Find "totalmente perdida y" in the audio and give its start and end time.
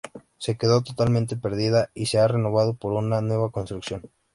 0.81-2.07